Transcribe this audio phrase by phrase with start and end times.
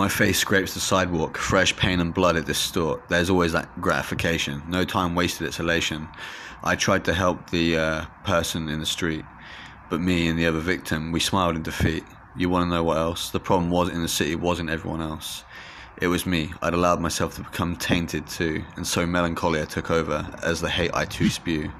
[0.00, 3.06] My face scrapes the sidewalk, fresh pain and blood at this distort.
[3.10, 4.62] There's always that gratification.
[4.66, 6.08] No time wasted, it's elation.
[6.64, 9.26] I tried to help the uh, person in the street,
[9.90, 12.02] but me and the other victim, we smiled in defeat.
[12.34, 13.28] You want to know what else?
[13.28, 15.44] The problem wasn't in the city, it wasn't everyone else.
[16.00, 16.50] It was me.
[16.62, 20.92] I'd allowed myself to become tainted too, and so melancholia took over as the hate
[20.94, 21.70] I too spew.